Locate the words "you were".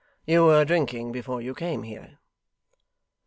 0.25-0.65